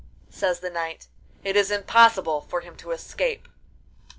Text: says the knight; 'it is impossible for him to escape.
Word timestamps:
says 0.31 0.61
the 0.61 0.69
knight; 0.71 1.05
'it 1.43 1.55
is 1.55 1.69
impossible 1.69 2.41
for 2.41 2.61
him 2.61 2.75
to 2.75 2.89
escape. 2.89 3.47